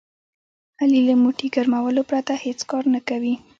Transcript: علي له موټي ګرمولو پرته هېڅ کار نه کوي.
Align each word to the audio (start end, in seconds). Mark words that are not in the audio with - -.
علي 0.81 1.01
له 1.07 1.13
موټي 1.23 1.47
ګرمولو 1.55 2.01
پرته 2.09 2.33
هېڅ 2.45 2.59
کار 2.69 2.83
نه 2.93 2.99
کوي. 3.07 3.33